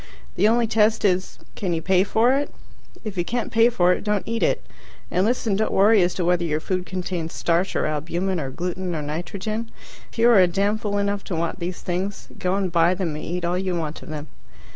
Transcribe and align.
The 0.35 0.47
only 0.47 0.65
test 0.65 1.05
is, 1.05 1.37
can 1.55 1.73
you 1.75 1.81
pay 1.83 2.03
for 2.03 2.33
it? 2.33 2.51
If 3.03 3.17
you 3.19 3.23
can't 3.23 3.51
pay 3.51 3.69
for 3.69 3.93
it, 3.93 4.03
don't 4.03 4.27
eat 4.27 4.41
it. 4.41 4.65
And 5.11 5.27
listen 5.27 5.55
don't 5.55 5.71
worry 5.71 6.01
as 6.01 6.15
to 6.15 6.25
whether 6.25 6.43
your 6.43 6.59
food 6.59 6.87
contains 6.87 7.35
starch, 7.35 7.75
or 7.75 7.85
albumen, 7.85 8.39
or 8.39 8.49
gluten, 8.49 8.95
or 8.95 9.03
nitrogen. 9.03 9.69
If 10.11 10.17
you 10.17 10.27
are 10.31 10.39
a 10.39 10.47
damn 10.47 10.79
fool 10.79 10.97
enough 10.97 11.23
to 11.25 11.35
want 11.35 11.59
these 11.59 11.81
things, 11.81 12.29
go 12.39 12.55
and 12.55 12.71
buy 12.71 12.95
them 12.95 13.15
and 13.15 13.23
eat 13.23 13.45
all 13.45 13.59
you 13.59 13.75
want 13.75 14.01
of 14.01 14.09
them. 14.09 14.25